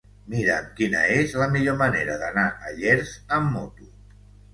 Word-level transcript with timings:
Mira'm 0.33 0.69
quina 0.77 1.01
és 1.17 1.35
la 1.41 1.47
millor 1.55 1.77
manera 1.81 2.15
d'anar 2.21 2.45
a 2.69 2.73
Llers 2.79 3.13
amb 3.37 3.53
moto. 3.59 3.91